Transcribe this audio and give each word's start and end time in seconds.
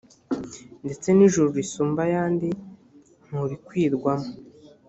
ndetse 0.85 1.07
n 1.13 1.19
ijuru 1.27 1.49
risumba 1.57 1.99
ayandi 2.07 2.49
nturikwirwamo 3.25 4.29